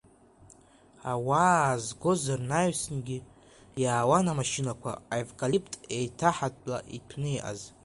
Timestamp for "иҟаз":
7.37-7.59